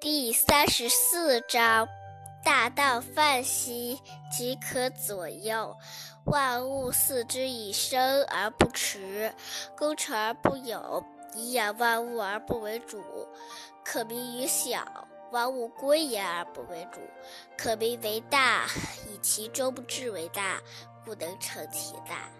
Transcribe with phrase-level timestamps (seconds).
[0.00, 1.86] 第三十四章：
[2.42, 4.00] 大道泛兮，
[4.32, 5.76] 即可左右；
[6.24, 9.30] 万物恃之以生而不辞，
[9.76, 13.04] 功成而不有，以养万物而不为主。
[13.84, 17.00] 可名于小，万物归焉而不为主；
[17.58, 18.64] 可名为大，
[19.06, 20.62] 以其中之为大，
[21.04, 22.30] 故能成其大。